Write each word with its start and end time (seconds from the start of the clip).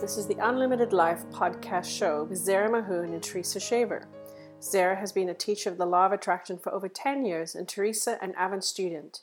This 0.00 0.16
is 0.16 0.28
the 0.28 0.38
Unlimited 0.38 0.92
Life 0.92 1.24
podcast 1.32 1.86
show 1.86 2.22
with 2.22 2.38
Zara 2.38 2.70
Mahoon 2.70 3.12
and 3.12 3.20
Teresa 3.20 3.58
Shaver. 3.58 4.06
Zara 4.62 4.94
has 4.94 5.10
been 5.10 5.28
a 5.28 5.34
teacher 5.34 5.70
of 5.70 5.76
the 5.76 5.86
law 5.86 6.06
of 6.06 6.12
attraction 6.12 6.56
for 6.56 6.72
over 6.72 6.88
10 6.88 7.24
years 7.24 7.56
and 7.56 7.66
Teresa 7.66 8.16
an 8.22 8.32
avid 8.36 8.62
student. 8.62 9.22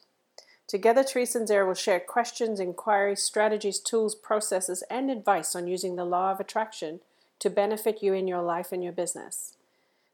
Together, 0.68 1.02
Teresa 1.02 1.40
and 1.40 1.48
Zara 1.48 1.66
will 1.66 1.76
share 1.76 2.02
questions, 2.02 2.60
inquiries, 2.60 3.24
strategies, 3.24 3.80
tools, 3.80 4.16
processes, 4.16 4.84
and 4.90 5.10
advice 5.10 5.56
on 5.56 5.66
using 5.66 5.96
the 5.96 6.04
law 6.04 6.30
of 6.32 6.42
attraction 6.42 7.00
to 7.40 7.50
benefit 7.50 8.04
you 8.04 8.12
in 8.12 8.28
your 8.28 8.42
life 8.42 8.74
and 8.74 8.84
your 8.84 8.94
business. 8.94 9.56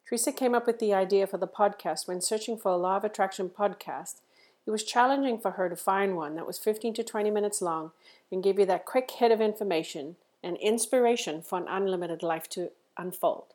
Teresa 0.07 0.31
came 0.31 0.53
up 0.53 0.67
with 0.67 0.77
the 0.77 0.93
idea 0.93 1.25
for 1.25 1.39
the 1.39 1.47
podcast 1.47 2.07
when 2.07 2.21
searching 2.21 2.55
for 2.55 2.71
a 2.71 2.77
law 2.77 2.97
of 2.97 3.03
attraction 3.03 3.49
podcast. 3.49 4.21
It 4.67 4.69
was 4.69 4.83
challenging 4.83 5.39
for 5.39 5.51
her 5.51 5.69
to 5.69 5.75
find 5.75 6.15
one 6.15 6.35
that 6.35 6.45
was 6.45 6.59
15 6.59 6.93
to 6.93 7.03
20 7.03 7.31
minutes 7.31 7.63
long 7.63 7.93
and 8.31 8.43
give 8.43 8.59
you 8.59 8.67
that 8.67 8.85
quick 8.85 9.09
hit 9.09 9.31
of 9.31 9.41
information 9.41 10.17
and 10.43 10.57
inspiration 10.57 11.41
for 11.41 11.59
an 11.59 11.67
unlimited 11.67 12.23
life 12.23 12.49
to 12.49 12.71
unfold. 12.97 13.53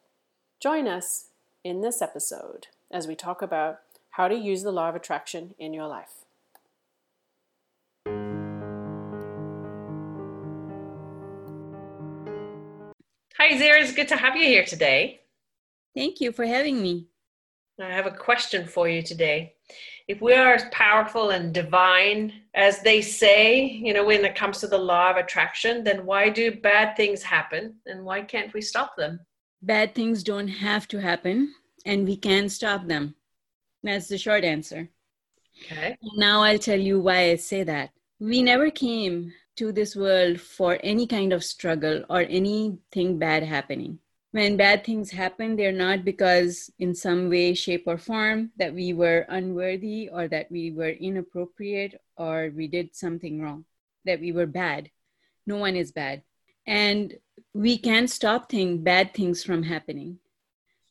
Join 0.61 0.87
us 0.87 1.27
in 1.65 1.81
this 1.81 2.01
episode 2.01 2.69
as 2.91 3.07
we 3.07 3.15
talk 3.15 3.43
about 3.43 3.81
how 4.11 4.29
to 4.29 4.35
use 4.35 4.63
the 4.63 4.73
law 4.73 4.89
of 4.89 4.95
attraction 4.95 5.55
in 5.59 5.75
your 5.75 5.87
life. 5.87 6.25
Hi, 13.39 13.59
Zara. 13.59 13.83
It's 13.83 13.93
good 13.93 14.09
to 14.09 14.17
have 14.17 14.37
you 14.37 14.45
here 14.45 14.65
today. 14.65 15.21
Thank 15.95 16.21
you 16.21 16.33
for 16.33 16.47
having 16.47 16.81
me. 16.81 17.07
I 17.79 17.93
have 17.93 18.07
a 18.07 18.11
question 18.11 18.67
for 18.67 18.89
you 18.89 19.03
today. 19.03 19.56
If 20.09 20.21
we 20.21 20.35
are 20.35 20.55
as 20.55 20.65
powerful 20.71 21.31
and 21.31 21.53
divine 21.53 22.33
as 22.55 22.81
they 22.81 23.03
say, 23.03 23.65
you 23.65 23.93
know, 23.93 24.05
when 24.05 24.25
it 24.25 24.37
comes 24.37 24.59
to 24.59 24.69
the 24.69 24.79
law 24.79 25.11
of 25.11 25.17
attraction, 25.17 25.83
then 25.83 26.07
why 26.07 26.29
do 26.29 26.61
bad 26.61 26.97
things 26.97 27.23
happen 27.23 27.77
and 27.87 28.05
why 28.05 28.23
can't 28.23 28.55
we 28.55 28.61
stop 28.61 28.97
them? 28.97 29.21
Bad 29.63 29.95
things 29.95 30.23
don't 30.23 30.49
have 30.49 30.87
to 30.89 31.01
happen 31.01 31.53
and 31.85 32.07
we 32.07 32.17
can 32.17 32.49
stop 32.49 32.87
them. 32.87 33.17
That's 33.83 34.09
the 34.09 34.19
short 34.19 34.45
answer. 34.45 34.89
Okay. 35.65 35.97
Now 36.17 36.43
I'll 36.43 36.59
tell 36.59 36.79
you 36.79 37.01
why 37.01 37.31
I 37.31 37.37
say 37.37 37.65
that. 37.65 37.91
We 38.21 38.43
never 38.43 38.71
came 38.71 39.33
to 39.57 39.73
this 39.73 39.97
world 39.97 40.41
for 40.41 40.79
any 40.83 41.07
kind 41.07 41.33
of 41.33 41.43
struggle 41.43 42.05
or 42.09 42.21
anything 42.21 43.19
bad 43.19 43.43
happening 43.43 43.99
when 44.37 44.59
bad 44.59 44.85
things 44.85 45.11
happen, 45.11 45.57
they're 45.57 45.73
not 45.73 46.05
because, 46.05 46.71
in 46.79 46.95
some 46.95 47.31
way, 47.31 47.55
shape, 47.55 47.85
or 47.87 47.97
form, 47.97 48.51
that 48.59 48.75
we 48.75 48.93
were 48.93 49.25
unworthy 49.31 50.11
or 50.13 50.29
that 50.29 50.51
we 50.51 50.71
were 50.71 50.91
inappropriate 50.91 51.99
or 52.19 52.53
we 52.55 52.69
did 52.69 52.95
something 52.95 53.41
wrong, 53.41 53.65
that 54.05 54.21
we 54.21 54.33
were 54.33 54.45
bad. 54.45 54.91
No 55.47 55.57
one 55.57 55.75
is 55.75 55.91
bad. 55.91 56.21
And 56.67 57.15
we 57.55 57.79
can 57.79 58.07
stop 58.09 58.51
thing, 58.51 58.85
bad 58.85 59.15
things 59.15 59.43
from 59.43 59.63
happening. 59.63 60.19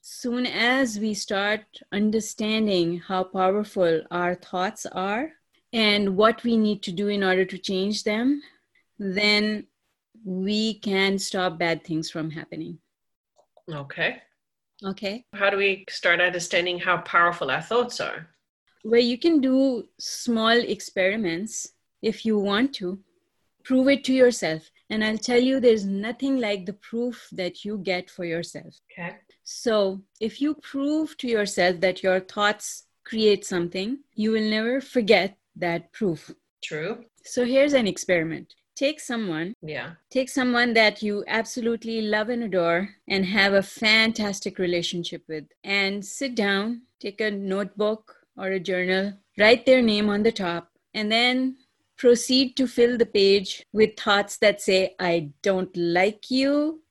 Soon 0.02 0.48
as 0.48 0.98
we 0.98 1.14
start 1.14 1.66
understanding 1.92 2.98
how 2.98 3.26
powerful 3.26 4.02
our 4.10 4.34
thoughts 4.34 4.88
are 4.88 5.34
and 5.72 6.18
what 6.18 6.44
we 6.44 6.58
need 6.58 6.82
to 6.82 6.92
do 6.92 7.10
in 7.10 7.24
order 7.24 7.46
to 7.46 7.60
change 7.60 8.06
them, 8.06 8.42
then 8.98 9.68
we 10.24 10.80
can 10.80 11.20
stop 11.20 11.60
bad 11.60 11.84
things 11.84 12.10
from 12.10 12.32
happening. 12.32 12.80
Okay. 13.72 14.22
Okay. 14.84 15.26
How 15.34 15.50
do 15.50 15.58
we 15.58 15.86
start 15.90 16.22
understanding 16.22 16.80
how 16.80 16.98
powerful 16.98 17.50
our 17.50 17.62
thoughts 17.62 18.00
are? 18.00 18.28
Well, 18.84 19.02
you 19.02 19.18
can 19.18 19.42
do 19.42 19.88
small 20.00 20.58
experiments 20.58 21.70
if 22.02 22.26
you 22.26 22.38
want 22.38 22.74
to. 22.76 23.00
Prove 23.64 23.88
it 23.88 24.04
to 24.04 24.14
yourself. 24.14 24.70
And 24.92 25.04
I'll 25.04 25.18
tell 25.18 25.42
you, 25.42 25.60
there's 25.60 25.86
nothing 25.86 26.40
like 26.40 26.68
the 26.68 26.74
proof 26.74 27.28
that 27.32 27.66
you 27.66 27.80
get 27.80 28.12
for 28.12 28.24
yourself. 28.24 28.76
Okay. 28.92 29.16
So 29.44 30.02
if 30.20 30.40
you 30.40 30.54
prove 30.56 31.18
to 31.18 31.28
yourself 31.28 31.80
that 31.82 32.04
your 32.04 32.20
thoughts 32.20 32.84
create 33.04 33.46
something, 33.46 34.00
you 34.14 34.32
will 34.32 34.50
never 34.50 34.82
forget 34.82 35.38
that 35.56 35.92
proof. 35.94 36.32
True. 36.64 37.06
So 37.24 37.46
here's 37.46 37.74
an 37.74 37.88
experiment 37.88 38.54
take 38.76 39.00
someone 39.00 39.54
yeah. 39.62 39.92
take 40.12 40.30
someone 40.30 40.74
that 40.74 41.02
you 41.02 41.24
absolutely 41.28 42.02
love 42.02 42.30
and 42.30 42.44
adore 42.44 42.90
and 43.08 43.26
have 43.26 43.54
a 43.54 43.64
fantastic 43.64 44.60
relationship 44.60 45.24
with 45.28 45.46
and 45.64 46.06
sit 46.06 46.36
down 46.36 46.82
take 47.00 47.22
a 47.22 47.32
notebook 47.32 48.16
or 48.38 48.48
a 48.48 48.60
journal 48.60 49.14
write 49.38 49.66
their 49.66 49.82
name 49.82 50.10
on 50.10 50.24
the 50.24 50.32
top 50.32 50.72
and 50.94 51.12
then 51.12 51.56
proceed 51.98 52.56
to 52.58 52.68
fill 52.68 52.98
the 52.98 53.06
page 53.06 53.66
with 53.72 53.98
thoughts 53.98 54.38
that 54.38 54.62
say 54.62 54.96
i 55.00 55.30
don't 55.42 55.76
like 55.76 56.30
you. 56.30 56.82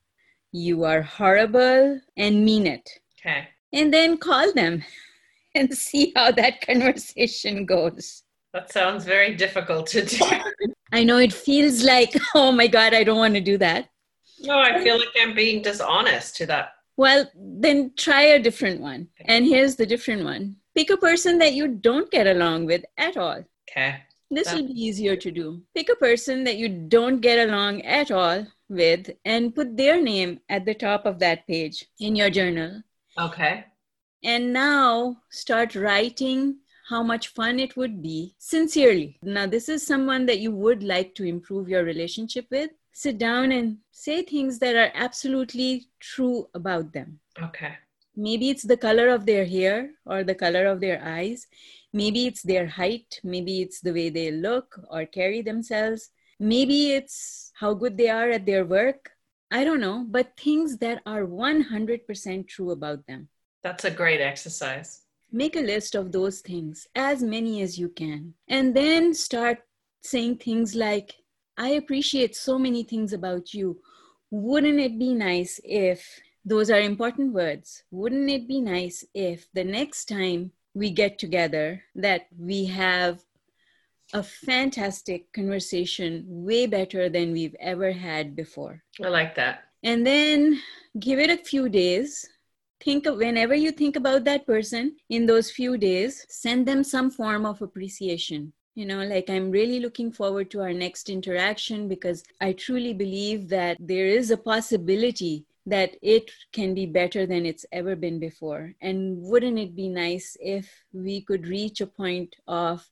You 0.53 0.85
are 0.85 1.03
horrible 1.03 2.01
and 2.17 2.45
mean 2.45 2.69
it. 2.69 2.89
Okay. 3.19 3.49
And 3.73 3.93
then 3.93 4.19
call 4.19 4.53
them 4.53 4.85
and 5.55 5.75
see 5.75 6.13
how 6.15 6.31
that 6.33 6.65
conversation 6.65 7.67
goes 7.67 8.24
that 8.55 8.73
sounds 8.73 9.05
very 9.05 9.35
difficult 9.35 9.89
to 9.89 10.05
do. 10.05 10.25
I 10.93 11.03
know 11.03 11.19
it 11.19 11.33
feels 11.33 11.83
like, 11.83 12.15
oh 12.37 12.53
my 12.53 12.69
God, 12.69 12.95
I 12.95 13.03
don't 13.03 13.19
want 13.19 13.35
to 13.35 13.41
do 13.41 13.59
that. 13.59 13.89
No, 14.41 14.61
I 14.61 14.83
feel 14.83 14.97
like 14.97 15.09
I'm 15.21 15.35
being 15.35 15.61
dishonest 15.61 16.37
to 16.37 16.47
that. 16.47 16.73
Well, 16.97 17.29
then 17.35 17.93
try 17.97 18.23
a 18.23 18.39
different 18.39 18.81
one. 18.81 19.09
And 19.25 19.45
here's 19.45 19.75
the 19.75 19.85
different 19.85 20.25
one 20.25 20.57
pick 20.77 20.91
a 20.91 20.97
person 20.97 21.39
that 21.39 21.55
you 21.55 21.69
don't 21.69 22.11
get 22.11 22.27
along 22.27 22.67
with 22.67 22.85
at 22.97 23.17
all. 23.17 23.45
Okay. 23.69 23.97
This 24.31 24.53
will 24.53 24.67
be 24.67 24.73
easier 24.73 25.15
to 25.15 25.31
do. 25.31 25.63
Pick 25.77 25.89
a 25.89 25.97
person 25.97 26.43
that 26.45 26.57
you 26.57 26.69
don't 26.69 27.21
get 27.21 27.49
along 27.49 27.83
at 27.83 28.11
all 28.11 28.47
with 28.69 29.11
and 29.25 29.55
put 29.55 29.77
their 29.77 30.01
name 30.01 30.41
at 30.49 30.65
the 30.65 30.75
top 30.75 31.07
of 31.07 31.21
that 31.21 31.47
page 31.47 31.85
in 32.01 32.17
your 32.17 32.31
journal. 32.31 32.83
Okay. 33.19 33.65
And 34.25 34.53
now 34.53 35.19
start 35.31 35.77
writing 35.77 36.57
how 36.89 37.03
much 37.03 37.29
fun 37.29 37.59
it 37.59 37.77
would 37.77 38.03
be 38.03 38.35
sincerely. 38.39 39.19
Now, 39.23 39.47
this 39.47 39.69
is 39.69 39.87
someone 39.87 40.27
that 40.27 40.41
you 40.41 40.51
would 40.51 40.83
like 40.83 41.15
to 41.15 41.25
improve 41.25 41.69
your 41.69 41.83
relationship 41.83 42.47
with. 42.51 42.71
Sit 42.93 43.19
down 43.19 43.53
and 43.53 43.79
say 43.91 44.23
things 44.23 44.59
that 44.59 44.77
are 44.77 44.93
absolutely 44.95 45.87
true 45.99 46.49
about 46.55 46.93
them. 46.93 47.21
Okay. 47.43 47.75
Maybe 48.17 48.51
it's 48.51 48.63
the 48.63 48.77
color 48.77 49.09
of 49.09 49.27
their 49.27 49.45
hair 49.45 49.91
or 50.07 50.23
the 50.23 50.35
color 50.35 50.67
of 50.67 50.81
their 50.81 51.03
eyes. 51.03 51.47
Maybe 51.93 52.27
it's 52.27 52.43
their 52.43 52.67
height. 52.67 53.21
Maybe 53.25 53.63
it's 53.63 53.81
the 53.81 53.93
way 53.93 54.11
they 54.11 54.31
look 54.31 54.79
or 54.89 55.07
carry 55.07 55.43
themselves. 55.43 56.11
Maybe 56.39 56.93
it's 56.93 57.51
how 57.55 57.75
good 57.75 57.97
they 57.97 58.11
are 58.11 58.29
at 58.31 58.47
their 58.47 58.65
work. 58.65 59.11
I 59.51 59.65
don't 59.65 59.81
know, 59.81 60.05
but 60.09 60.37
things 60.37 60.79
that 60.79 61.01
are 61.07 61.25
100% 61.25 62.49
true 62.49 62.71
about 62.73 63.07
them. 63.07 63.29
That's 63.63 63.85
a 63.85 63.91
great 63.91 64.21
exercise. 64.21 65.04
Make 65.35 65.57
a 65.57 65.61
list 65.73 65.95
of 65.97 66.13
those 66.13 66.41
things, 66.41 66.87
as 66.95 67.23
many 67.23 67.61
as 67.63 67.77
you 67.77 67.89
can, 67.89 68.35
and 68.49 68.75
then 68.75 69.13
start 69.13 69.59
saying 70.03 70.39
things 70.39 70.75
like, 70.77 71.15
I 71.59 71.71
appreciate 71.71 72.37
so 72.37 72.59
many 72.59 72.85
things 72.85 73.13
about 73.13 73.53
you. 73.53 73.81
Wouldn't 74.31 74.79
it 74.79 74.97
be 74.97 75.13
nice 75.13 75.61
if 75.65 76.21
those 76.45 76.71
are 76.71 76.81
important 76.81 77.33
words? 77.33 77.83
Wouldn't 77.91 78.31
it 78.31 78.47
be 78.47 78.61
nice 78.61 79.05
if 79.13 79.49
the 79.55 79.65
next 79.65 80.05
time 80.05 80.53
we 80.73 80.91
get 80.91 81.19
together 81.19 81.83
that 81.97 82.27
we 82.39 82.67
have 82.67 83.25
a 84.13 84.23
fantastic 84.23 85.33
conversation 85.33 86.25
way 86.27 86.67
better 86.67 87.09
than 87.09 87.33
we've 87.33 87.57
ever 87.61 87.91
had 87.91 88.37
before. 88.37 88.83
I 89.03 89.09
like 89.09 89.35
that. 89.35 89.65
And 89.83 90.07
then 90.07 90.61
give 90.99 91.19
it 91.19 91.31
a 91.31 91.45
few 91.45 91.69
days 91.69 92.29
think 92.85 93.07
of 93.07 93.17
whenever 93.17 93.55
you 93.55 93.73
think 93.73 93.97
about 93.97 94.25
that 94.25 94.47
person 94.47 94.95
in 95.09 95.25
those 95.25 95.51
few 95.51 95.79
days 95.79 96.27
send 96.29 96.67
them 96.67 96.85
some 96.85 97.11
form 97.11 97.47
of 97.47 97.63
appreciation. 97.63 98.53
You 98.75 98.87
know 98.87 99.05
like 99.05 99.31
i'm 99.31 99.53
really 99.53 99.79
looking 99.79 100.11
forward 100.11 100.51
to 100.51 100.61
our 100.61 100.73
next 100.73 101.09
interaction 101.09 101.87
because 101.87 102.25
i 102.41 102.53
truly 102.53 102.93
believe 102.93 103.49
that 103.49 103.77
there 103.79 104.09
is 104.09 104.33
a 104.33 104.37
possibility 104.37 105.47
that 105.67 105.97
it 106.03 106.31
can 106.53 106.75
be 106.75 106.85
better 106.85 107.25
than 107.25 107.47
it's 107.47 107.65
ever 107.73 107.97
been 107.97 108.19
before. 108.19 108.75
And 108.83 109.17
wouldn't 109.23 109.59
it 109.59 109.75
be 109.75 109.89
nice 109.89 110.37
if 110.41 110.69
we 110.93 111.23
could 111.23 111.47
reach 111.47 111.81
a 111.81 111.87
point 111.87 112.37
of 112.47 112.87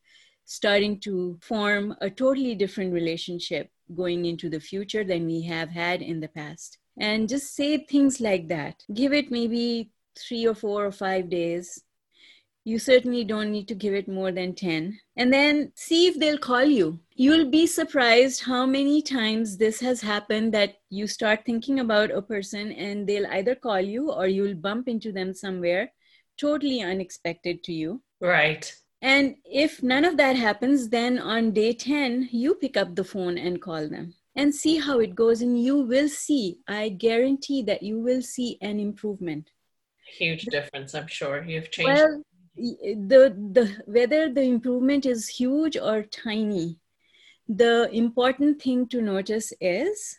starting 0.47 0.99
to 1.00 1.39
form 1.43 1.94
a 2.00 2.09
totally 2.09 2.55
different 2.55 2.93
relationship 2.94 3.71
going 3.94 4.25
into 4.25 4.49
the 4.49 4.61
future 4.61 5.05
than 5.05 5.27
we 5.27 5.43
have 5.43 5.69
had 5.69 6.00
in 6.00 6.21
the 6.21 6.29
past 6.29 6.79
and 6.99 7.29
just 7.29 7.55
say 7.55 7.79
things 7.79 8.21
like 8.21 8.49
that. 8.49 8.83
Give 8.93 9.12
it 9.12 9.31
maybe 9.31 9.91
three 10.19 10.47
or 10.47 10.55
four 10.55 10.85
or 10.85 10.93
five 10.93 11.31
days. 11.31 11.83
You 12.65 12.79
certainly 12.79 13.25
don't 13.25 13.50
need 13.50 13.67
to 13.69 13.75
give 13.75 13.93
it 13.93 14.06
more 14.06 14.31
than 14.31 14.55
10. 14.55 14.99
And 15.17 15.33
then 15.33 15.73
see 15.75 16.06
if 16.06 16.19
they'll 16.21 16.39
call 16.39 16.65
you. 16.65 17.00
You'll 17.15 17.50
be 17.50 17.67
surprised 17.67 18.44
how 18.44 18.67
many 18.67 19.03
times 19.03 19.56
this 19.56 19.81
has 19.81 20.00
happened 20.00 20.55
that 20.55 20.77
you 20.89 21.09
start 21.09 21.41
thinking 21.44 21.81
about 21.81 22.12
a 22.12 22.23
person 22.23 22.71
and 22.73 23.06
they'll 23.06 23.27
either 23.27 23.56
call 23.56 23.81
you 23.81 24.12
or 24.12 24.29
you'll 24.29 24.55
bump 24.55 24.87
into 24.87 25.11
them 25.11 25.35
somewhere 25.35 25.91
totally 26.39 26.83
unexpected 26.83 27.62
to 27.65 27.73
you. 27.73 28.03
Right. 28.21 28.75
And 29.00 29.37
if 29.44 29.83
none 29.83 30.05
of 30.05 30.17
that 30.17 30.37
happens, 30.37 30.89
then 30.89 31.19
on 31.19 31.53
day 31.53 31.73
10, 31.73 32.29
you 32.31 32.55
pick 32.55 32.77
up 32.77 32.94
the 32.94 33.05
phone 33.05 33.37
and 33.39 33.61
call 33.61 33.89
them 33.89 34.15
and 34.37 34.55
see 34.55 34.79
how 34.79 34.99
it 35.00 35.14
goes 35.14 35.43
and 35.43 35.62
you 35.62 35.79
will 35.79 36.08
see. 36.08 36.58
I 36.67 36.88
guarantee 36.88 37.62
that 37.62 37.82
you 37.82 37.99
will 37.99 38.23
see 38.23 38.58
an 38.61 38.81
improvement. 38.81 39.50
Huge 40.19 40.44
difference 40.46 40.94
i'm 40.94 41.06
sure. 41.06 41.44
You've 41.44 41.70
changed. 41.70 41.93
Well 41.93 42.23
the 42.56 43.34
the 43.52 43.82
whether 43.87 44.29
the 44.29 44.43
improvement 44.43 45.06
is 45.06 45.26
huge 45.26 45.76
or 45.76 46.02
tiny 46.02 46.76
the 47.49 47.88
important 47.93 48.61
thing 48.61 48.87
to 48.88 49.00
notice 49.00 49.55
is 49.58 50.19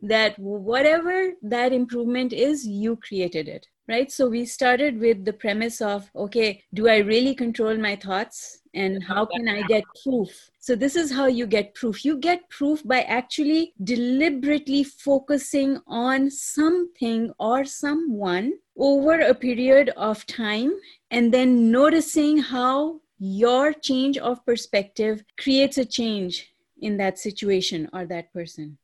that 0.00 0.38
whatever 0.38 1.32
that 1.42 1.72
improvement 1.72 2.32
is 2.32 2.66
you 2.66 2.96
created 2.96 3.48
it 3.48 3.66
right? 3.88 4.10
So 4.10 4.28
we 4.28 4.46
started 4.46 4.98
with 4.98 5.24
the 5.24 5.32
premise 5.32 5.80
of 5.80 6.10
okay 6.16 6.62
do 6.72 6.88
i 6.88 6.98
really 6.98 7.34
control 7.34 7.76
my 7.76 7.96
thoughts 7.96 8.60
and 8.74 9.02
how 9.02 9.26
can 9.26 9.48
i 9.48 9.62
get 9.62 9.84
proof 10.02 10.50
so 10.64 10.74
this 10.74 10.96
is 10.96 11.12
how 11.12 11.26
you 11.26 11.46
get 11.46 11.74
proof. 11.74 12.06
You 12.06 12.16
get 12.16 12.48
proof 12.48 12.82
by 12.88 13.02
actually 13.02 13.74
deliberately 13.84 14.82
focusing 14.82 15.78
on 15.86 16.30
something 16.30 17.30
or 17.38 17.66
someone 17.66 18.54
over 18.74 19.20
a 19.20 19.34
period 19.34 19.90
of 19.90 20.24
time 20.24 20.72
and 21.10 21.34
then 21.34 21.70
noticing 21.70 22.38
how 22.38 23.02
your 23.18 23.74
change 23.74 24.16
of 24.16 24.42
perspective 24.46 25.22
creates 25.38 25.76
a 25.76 25.84
change 25.84 26.54
in 26.80 26.96
that 26.96 27.18
situation 27.18 27.90
or 27.92 28.06
that 28.06 28.32
person. 28.32 28.78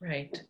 Right. 0.00 0.42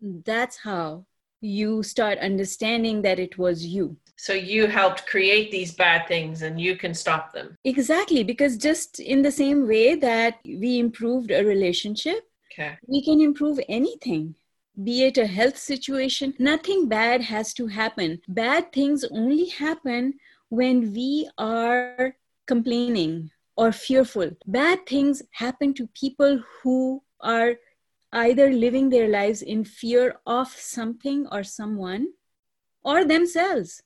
That's 0.00 0.58
how 0.58 1.06
you 1.40 1.82
start 1.82 2.18
understanding 2.18 3.02
that 3.02 3.18
it 3.18 3.38
was 3.38 3.64
you. 3.64 3.96
So 4.16 4.34
you 4.34 4.66
helped 4.66 5.06
create 5.06 5.50
these 5.50 5.72
bad 5.72 6.06
things 6.06 6.42
and 6.42 6.60
you 6.60 6.76
can 6.76 6.92
stop 6.92 7.32
them. 7.32 7.56
Exactly, 7.64 8.22
because 8.22 8.58
just 8.58 9.00
in 9.00 9.22
the 9.22 9.32
same 9.32 9.66
way 9.66 9.94
that 9.94 10.40
we 10.44 10.78
improved 10.78 11.30
a 11.30 11.42
relationship, 11.42 12.28
okay. 12.52 12.76
we 12.86 13.02
can 13.02 13.20
improve 13.20 13.58
anything. 13.68 14.34
Be 14.84 15.04
it 15.04 15.16
a 15.16 15.26
health 15.26 15.56
situation, 15.56 16.34
nothing 16.38 16.86
bad 16.86 17.22
has 17.22 17.54
to 17.54 17.66
happen. 17.66 18.20
Bad 18.28 18.72
things 18.72 19.04
only 19.04 19.46
happen 19.46 20.14
when 20.50 20.92
we 20.92 21.30
are 21.38 22.14
complaining 22.46 23.30
or 23.56 23.72
fearful. 23.72 24.30
Bad 24.46 24.86
things 24.86 25.22
happen 25.32 25.72
to 25.74 25.86
people 25.94 26.42
who 26.62 27.02
are 27.20 27.54
either 28.12 28.50
living 28.50 28.88
their 28.90 29.08
lives 29.08 29.42
in 29.42 29.64
fear 29.64 30.16
of 30.26 30.48
something 30.48 31.26
or 31.30 31.42
someone 31.42 32.08
or 32.84 33.04
themselves. 33.04 33.82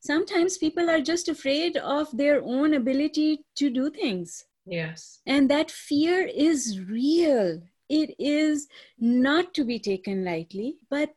Sometimes 0.00 0.58
people 0.58 0.90
are 0.90 1.00
just 1.00 1.28
afraid 1.28 1.76
of 1.78 2.14
their 2.16 2.42
own 2.42 2.74
ability 2.74 3.44
to 3.56 3.70
do 3.70 3.90
things. 3.90 4.44
Yes. 4.66 5.20
And 5.26 5.50
that 5.50 5.70
fear 5.70 6.26
is 6.26 6.80
real. 6.80 7.62
It 7.88 8.14
is 8.18 8.68
not 8.98 9.54
to 9.54 9.64
be 9.64 9.78
taken 9.78 10.24
lightly. 10.24 10.76
But 10.90 11.14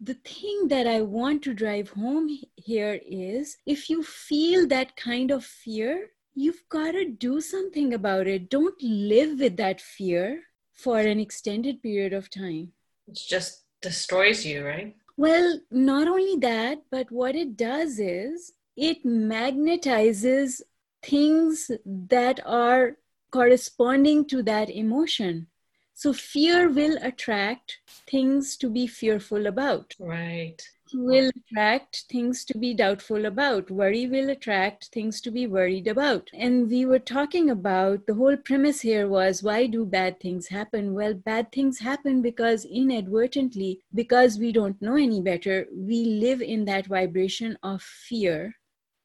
the 0.00 0.14
thing 0.14 0.68
that 0.68 0.86
I 0.86 1.02
want 1.02 1.42
to 1.42 1.54
drive 1.54 1.90
home 1.90 2.28
here 2.56 3.00
is 3.06 3.56
if 3.66 3.90
you 3.90 4.02
feel 4.02 4.66
that 4.68 4.96
kind 4.96 5.30
of 5.30 5.44
fear, 5.44 6.08
you've 6.34 6.62
got 6.70 6.92
to 6.92 7.04
do 7.10 7.40
something 7.40 7.92
about 7.92 8.26
it. 8.26 8.50
Don't 8.50 8.80
live 8.82 9.40
with 9.40 9.56
that 9.58 9.80
fear 9.80 10.42
for 10.72 10.98
an 10.98 11.20
extended 11.20 11.82
period 11.82 12.12
of 12.12 12.30
time. 12.30 12.72
It 13.08 13.18
just 13.28 13.64
destroys 13.80 14.44
you, 14.44 14.64
right? 14.64 14.96
Well, 15.16 15.60
not 15.70 16.08
only 16.08 16.36
that, 16.36 16.82
but 16.90 17.10
what 17.10 17.36
it 17.36 17.56
does 17.56 17.98
is 17.98 18.52
it 18.76 19.04
magnetizes 19.04 20.62
things 21.02 21.70
that 21.84 22.40
are 22.46 22.96
corresponding 23.30 24.24
to 24.26 24.42
that 24.44 24.70
emotion. 24.70 25.48
So 25.94 26.12
fear 26.12 26.68
will 26.68 26.98
attract 27.02 27.78
things 28.08 28.56
to 28.58 28.70
be 28.70 28.86
fearful 28.86 29.46
about. 29.46 29.94
Right 29.98 30.62
will 30.94 31.30
attract 31.36 32.04
things 32.10 32.44
to 32.44 32.58
be 32.58 32.74
doubtful 32.74 33.26
about. 33.26 33.70
Worry 33.70 34.06
will 34.06 34.30
attract 34.30 34.86
things 34.86 35.20
to 35.22 35.30
be 35.30 35.46
worried 35.46 35.88
about. 35.88 36.30
And 36.32 36.68
we 36.68 36.84
were 36.84 36.98
talking 36.98 37.50
about 37.50 38.06
the 38.06 38.14
whole 38.14 38.36
premise 38.36 38.80
here 38.80 39.08
was 39.08 39.42
why 39.42 39.66
do 39.66 39.84
bad 39.84 40.20
things 40.20 40.48
happen? 40.48 40.94
Well, 40.94 41.14
bad 41.14 41.52
things 41.52 41.78
happen 41.78 42.22
because 42.22 42.64
inadvertently, 42.64 43.80
because 43.94 44.38
we 44.38 44.52
don't 44.52 44.80
know 44.80 44.96
any 44.96 45.20
better, 45.20 45.66
we 45.72 46.04
live 46.04 46.42
in 46.42 46.64
that 46.66 46.86
vibration 46.86 47.58
of 47.62 47.82
fear 47.82 48.54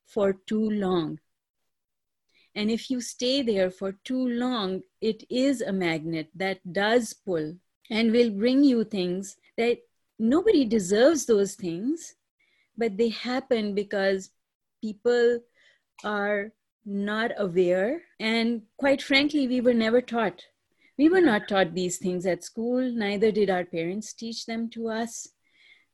for 0.06 0.34
too 0.34 0.70
long. 0.70 1.20
And 2.56 2.72
if 2.72 2.90
you 2.90 3.02
stay 3.02 3.44
there 3.44 3.70
for 3.70 3.92
too 4.04 4.28
long, 4.28 4.82
it 5.00 5.24
is 5.30 5.62
a 5.62 5.72
magnet 5.72 6.30
that 6.36 6.74
does 6.74 7.14
pull 7.14 7.56
and 7.90 8.12
will 8.12 8.32
bring 8.32 8.64
you 8.64 8.84
things 8.84 9.38
that 9.58 9.80
nobody 10.20 10.66
deserves 10.66 11.26
those 11.26 11.56
things, 11.56 12.16
but 12.78 12.98
they 12.98 13.10
happen 13.10 13.74
because 13.74 14.32
people 14.82 15.40
are 16.04 16.52
not 16.86 17.32
aware. 17.38 18.02
And 18.20 18.62
quite 18.78 19.02
frankly, 19.02 19.48
we 19.48 19.62
were 19.62 19.74
never 19.74 20.02
taught. 20.02 20.44
We 20.98 21.10
were 21.10 21.22
not 21.22 21.48
taught 21.48 21.74
these 21.74 21.98
things 21.98 22.26
at 22.26 22.44
school, 22.44 22.92
neither 22.92 23.32
did 23.32 23.50
our 23.50 23.66
parents 23.66 24.14
teach 24.14 24.46
them 24.46 24.70
to 24.72 24.90
us. 24.90 25.28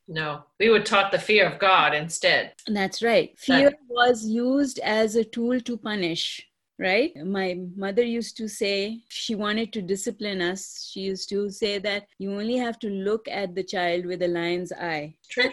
No, 0.07 0.43
we 0.59 0.69
were 0.69 0.81
taught 0.81 1.11
the 1.11 1.19
fear 1.19 1.47
of 1.47 1.59
God 1.59 1.93
instead. 1.93 2.53
That's 2.67 3.01
right. 3.01 3.37
Fear 3.37 3.73
was 3.87 4.25
used 4.25 4.79
as 4.79 5.15
a 5.15 5.23
tool 5.23 5.61
to 5.61 5.77
punish 5.77 6.45
right? 6.79 7.11
My 7.15 7.57
mother 7.75 8.03
used 8.03 8.37
to 8.37 8.47
say, 8.47 9.01
she 9.09 9.35
wanted 9.35 9.71
to 9.73 9.81
discipline 9.81 10.41
us. 10.41 10.89
She 10.91 11.01
used 11.01 11.29
to 11.29 11.49
say 11.49 11.79
that 11.79 12.07
you 12.17 12.31
only 12.31 12.57
have 12.57 12.79
to 12.79 12.89
look 12.89 13.27
at 13.27 13.55
the 13.55 13.63
child 13.63 14.05
with 14.05 14.21
a 14.21 14.27
lion's 14.27 14.71
eye. 14.71 15.15
True. 15.29 15.51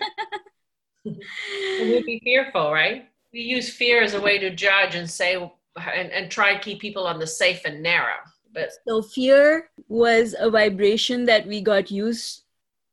we'd 1.05 2.05
be 2.07 2.21
fearful, 2.25 2.73
right? 2.73 3.09
We 3.33 3.41
use 3.41 3.71
fear 3.71 4.03
as 4.03 4.15
a 4.15 4.21
way 4.21 4.39
to 4.39 4.55
judge 4.55 4.95
and 4.95 5.09
say, 5.09 5.37
and, 5.37 6.11
and 6.11 6.31
try 6.31 6.55
to 6.55 6.61
keep 6.61 6.81
people 6.81 7.07
on 7.07 7.19
the 7.19 7.27
safe 7.27 7.63
and 7.65 7.83
narrow. 7.83 8.17
But 8.53 8.71
so 8.87 9.03
fear 9.03 9.71
was 9.89 10.35
a 10.39 10.51
vibration 10.51 11.25
that 11.27 11.47
we 11.47 11.61
got 11.61 11.91
used 11.91 12.43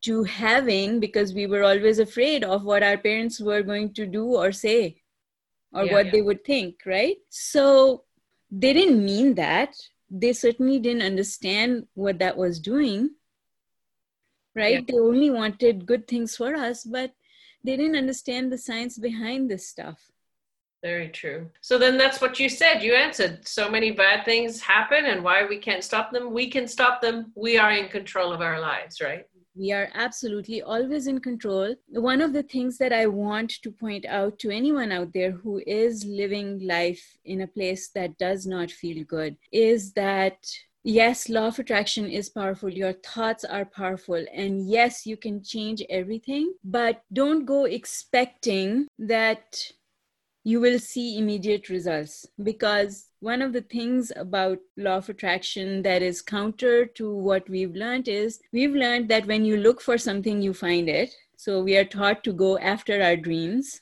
to 0.03 0.23
having 0.23 0.99
because 0.99 1.33
we 1.33 1.47
were 1.47 1.63
always 1.63 1.97
afraid 1.97 2.43
of 2.43 2.63
what 2.63 2.83
our 2.83 2.97
parents 2.97 3.39
were 3.39 3.63
going 3.63 3.93
to 3.93 4.05
do 4.05 4.25
or 4.35 4.51
say 4.51 5.01
or 5.73 5.85
yeah, 5.85 5.93
what 5.93 6.05
yeah. 6.05 6.11
they 6.11 6.21
would 6.21 6.45
think, 6.45 6.81
right? 6.85 7.17
So 7.29 8.03
they 8.51 8.73
didn't 8.73 9.03
mean 9.03 9.35
that. 9.35 9.75
They 10.09 10.33
certainly 10.33 10.79
didn't 10.79 11.01
understand 11.01 11.87
what 11.93 12.19
that 12.19 12.37
was 12.37 12.59
doing, 12.59 13.11
right? 14.55 14.75
Yeah. 14.75 14.81
They 14.87 14.99
only 14.99 15.29
wanted 15.29 15.85
good 15.85 16.07
things 16.07 16.35
for 16.37 16.55
us, 16.55 16.83
but 16.83 17.11
they 17.63 17.75
didn't 17.75 17.97
understand 17.97 18.51
the 18.51 18.57
science 18.57 18.97
behind 18.97 19.49
this 19.49 19.67
stuff. 19.67 20.11
Very 20.81 21.09
true. 21.09 21.49
So 21.61 21.77
then 21.77 21.97
that's 21.97 22.21
what 22.21 22.39
you 22.39 22.47
said. 22.47 22.81
You 22.81 22.93
answered. 22.93 23.47
So 23.47 23.69
many 23.69 23.91
bad 23.91 24.23
things 24.25 24.61
happen, 24.61 25.05
and 25.05 25.23
why 25.23 25.45
we 25.45 25.57
can't 25.57 25.83
stop 25.83 26.11
them. 26.11 26.31
We 26.31 26.49
can 26.49 26.67
stop 26.67 27.01
them. 27.01 27.33
We 27.35 27.57
are 27.57 27.71
in 27.71 27.89
control 27.89 28.31
of 28.31 28.41
our 28.41 28.59
lives, 28.59 29.01
right? 29.01 29.25
We 29.57 29.71
are 29.71 29.89
absolutely 29.93 30.61
always 30.61 31.07
in 31.07 31.19
control. 31.19 31.75
One 31.89 32.21
of 32.21 32.33
the 32.33 32.43
things 32.43 32.77
that 32.77 32.93
I 32.93 33.07
want 33.07 33.61
to 33.63 33.71
point 33.71 34.05
out 34.05 34.39
to 34.39 34.51
anyone 34.51 34.91
out 34.91 35.13
there 35.13 35.31
who 35.31 35.61
is 35.65 36.05
living 36.05 36.59
life 36.65 37.17
in 37.25 37.41
a 37.41 37.47
place 37.47 37.89
that 37.95 38.17
does 38.17 38.45
not 38.45 38.71
feel 38.71 39.03
good 39.03 39.35
is 39.51 39.93
that 39.93 40.37
yes, 40.83 41.27
law 41.27 41.47
of 41.47 41.59
attraction 41.59 42.09
is 42.09 42.29
powerful. 42.29 42.69
Your 42.69 42.93
thoughts 42.93 43.43
are 43.43 43.65
powerful. 43.65 44.23
And 44.33 44.69
yes, 44.69 45.05
you 45.05 45.17
can 45.17 45.43
change 45.43 45.83
everything, 45.89 46.53
but 46.63 47.01
don't 47.11 47.45
go 47.45 47.65
expecting 47.65 48.87
that 48.99 49.71
you 50.47 50.61
will 50.61 50.79
see 50.79 51.17
immediate 51.17 51.67
results. 51.67 52.25
Because 52.41 53.09
one 53.19 53.41
of 53.41 53.51
the 53.51 53.63
things 53.63 54.13
about 54.15 54.59
law 54.77 54.95
of 54.95 55.09
attraction 55.09 55.81
that 55.81 56.01
is 56.01 56.21
counter 56.21 56.85
to 56.85 57.13
what 57.13 57.49
we've 57.49 57.75
learned 57.75 58.07
is 58.07 58.39
we've 58.53 58.77
learned 58.83 59.09
that 59.09 59.25
when 59.25 59.43
you 59.43 59.57
look 59.57 59.81
for 59.81 59.97
something 59.97 60.41
you 60.41 60.53
find 60.53 60.87
it. 60.87 61.13
So 61.35 61.61
we 61.61 61.75
are 61.75 61.83
taught 61.83 62.23
to 62.23 62.31
go 62.31 62.57
after 62.59 63.03
our 63.03 63.17
dreams 63.17 63.81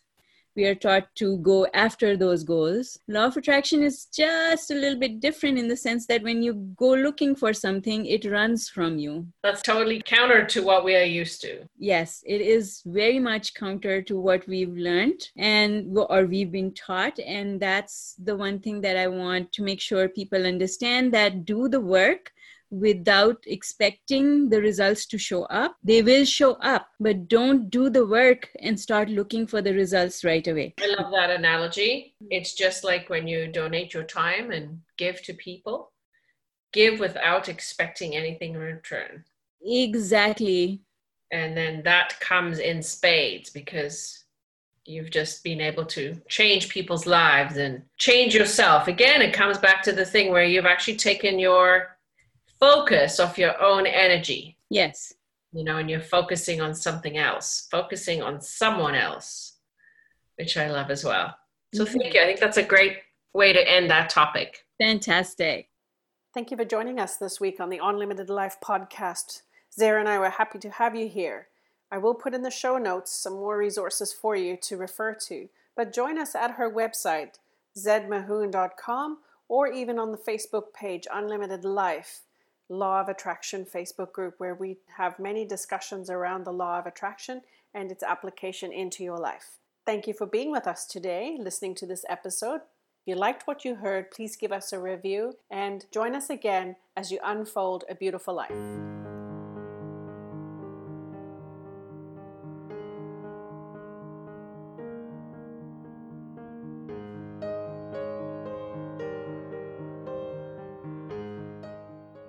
we 0.56 0.66
are 0.66 0.76
taught 0.76 1.14
to 1.16 1.38
go 1.38 1.68
after 1.74 2.16
those 2.16 2.44
goals. 2.44 3.00
Law 3.08 3.26
of 3.26 3.38
attraction 3.38 3.84
is 3.84 4.06
just 4.06 4.72
a 4.72 4.76
little 4.76 5.00
bit 5.00 5.20
different 5.20 5.58
in 5.58 5.68
the 5.68 5.78
sense 5.78 6.06
that 6.08 6.24
when 6.24 6.42
you 6.42 6.54
go 6.78 6.94
looking 6.94 7.36
for 7.36 7.54
something, 7.54 8.06
it 8.06 8.26
runs 8.26 8.70
from 8.70 8.98
you. 8.98 9.28
That's 9.44 9.62
totally 9.62 10.02
counter 10.06 10.46
to 10.46 10.64
what 10.64 10.86
we 10.86 10.96
are 10.96 11.04
used 11.04 11.42
to. 11.42 11.68
Yes, 11.78 12.24
it 12.26 12.42
is 12.42 12.82
very 12.86 13.20
much 13.20 13.54
counter 13.54 14.02
to 14.04 14.20
what 14.20 14.48
we've 14.48 14.76
learned 14.76 15.30
and 15.38 15.98
or 15.98 16.26
we've 16.26 16.52
been 16.52 16.74
taught. 16.74 17.20
And 17.20 17.60
that's 17.60 18.16
the 18.24 18.36
one 18.36 18.60
thing 18.60 18.82
that 18.82 18.98
I 18.98 19.08
want 19.08 19.52
to 19.54 19.64
make 19.64 19.82
sure 19.82 20.08
people 20.08 20.46
understand 20.46 21.14
that 21.14 21.46
do 21.46 21.68
the 21.68 21.82
work 21.82 22.32
without 22.70 23.38
expecting 23.46 24.50
the 24.50 24.62
results 24.62 25.06
to 25.08 25.18
show 25.18 25.44
up. 25.46 25.76
They 25.84 26.02
will 26.02 26.26
show 26.26 26.54
up, 26.54 26.88
but 27.00 27.28
don't 27.28 27.70
do 27.70 27.90
the 27.90 28.06
work 28.06 28.50
and 28.60 28.80
start 28.80 29.10
looking 29.10 29.48
for 29.48 29.62
the 29.62 29.74
results 29.74 30.24
right 30.24 30.46
away. 30.48 30.74
I 30.82 30.96
love 31.00 31.12
that 31.12 31.30
analogy. 31.30 32.16
It's 32.30 32.54
just 32.54 32.84
like 32.84 33.10
when 33.10 33.28
you 33.28 33.48
donate 33.48 33.94
your 33.94 34.04
time 34.04 34.52
and 34.52 34.80
give 34.98 35.22
to 35.24 35.34
people, 35.34 35.92
give 36.74 37.00
without 37.00 37.50
expecting 37.50 38.16
anything 38.16 38.56
in 38.56 38.62
return. 38.62 39.24
Exactly. 39.64 40.82
And 41.32 41.58
then 41.58 41.82
that 41.84 42.20
comes 42.20 42.60
in 42.60 42.84
spades 42.84 43.50
because 43.50 44.26
you've 44.86 45.10
just 45.10 45.44
been 45.44 45.60
able 45.60 45.86
to 45.86 46.16
change 46.30 46.70
people's 46.70 47.08
lives 47.08 47.58
and 47.58 47.82
change 47.98 48.36
yourself. 48.36 48.88
Again, 48.88 49.22
it 49.22 49.34
comes 49.34 49.58
back 49.58 49.82
to 49.84 49.92
the 49.92 50.06
thing 50.06 50.32
where 50.32 50.44
you've 50.44 50.68
actually 50.68 50.98
taken 50.98 51.40
your 51.40 51.95
focus 52.60 53.20
off 53.20 53.38
your 53.38 53.62
own 53.62 53.86
energy. 53.86 54.58
Yes. 54.70 55.14
You 55.54 55.64
know, 55.64 55.78
and 55.78 55.90
you're 55.90 56.02
focusing 56.02 56.62
on 56.62 56.76
something 56.76 57.18
else, 57.18 57.68
focusing 57.72 58.22
on 58.22 58.42
someone 58.42 58.96
else, 58.96 59.58
which 60.38 60.58
I 60.58 60.70
love 60.70 60.92
as 60.92 61.04
well. 61.04 61.36
So 61.74 61.86
mm-hmm. 61.86 61.98
thank 61.98 62.14
you. 62.14 62.22
I 62.22 62.26
think 62.26 62.40
that's 62.40 62.58
a 62.58 62.64
great 62.64 62.98
way 63.34 63.54
to 63.54 63.72
end 63.72 63.90
that 63.90 64.10
topic. 64.10 64.66
Fantastic. 64.80 65.70
Thank 66.34 66.52
you 66.52 66.58
for 66.58 66.66
joining 66.66 67.00
us 67.00 67.16
this 67.16 67.40
week 67.40 67.60
on 67.60 67.70
the 67.70 67.80
Unlimited 67.82 68.30
Life 68.30 68.58
podcast. 68.64 69.44
Zara 69.74 70.00
and 70.00 70.10
I 70.10 70.20
were 70.20 70.30
happy 70.30 70.60
to 70.60 70.70
have 70.70 70.96
you 70.96 71.08
here. 71.08 71.48
I 71.92 71.98
will 71.98 72.14
put 72.14 72.34
in 72.34 72.42
the 72.42 72.52
show 72.52 72.78
notes 72.78 73.12
some 73.12 73.34
more 73.34 73.58
resources 73.58 74.12
for 74.12 74.36
you 74.36 74.58
to 74.64 74.76
refer 74.76 75.14
to, 75.28 75.48
but 75.78 75.94
join 75.94 76.18
us 76.18 76.36
at 76.36 76.52
her 76.52 76.70
website, 76.70 77.36
zedmahoon.com, 77.78 79.20
or 79.48 79.68
even 79.68 80.00
on 80.00 80.12
the 80.12 80.18
Facebook 80.18 80.74
page 80.74 81.08
Unlimited 81.14 81.64
Life, 81.64 82.22
Law 82.70 83.02
of 83.02 83.10
Attraction 83.10 83.66
Facebook 83.66 84.12
group, 84.12 84.36
where 84.38 84.56
we 84.56 84.78
have 84.98 85.20
many 85.20 85.46
discussions 85.46 86.10
around 86.10 86.44
the 86.44 86.54
law 86.54 86.80
of 86.80 86.86
attraction 86.86 87.42
and 87.74 87.92
its 87.92 88.04
application 88.04 88.72
into 88.72 89.04
your 89.04 89.18
life. 89.18 89.58
Thank 89.86 90.08
you 90.08 90.14
for 90.14 90.26
being 90.26 90.52
with 90.52 90.66
us 90.66 90.86
today, 90.86 91.38
listening 91.40 91.76
to 91.76 91.86
this 91.86 92.06
episode. 92.10 92.62
If 93.06 93.08
you 93.08 93.16
liked 93.16 93.46
what 93.46 93.64
you 93.64 93.76
heard, 93.76 94.10
please 94.10 94.36
give 94.36 94.52
us 94.52 94.74
a 94.74 94.80
review 94.80 95.34
and 95.52 95.86
join 95.92 96.16
us 96.16 96.30
again 96.30 96.78
as 96.98 97.12
you 97.12 97.20
unfold 97.24 97.84
a 97.88 97.94
beautiful 97.94 98.34
life. 98.34 98.95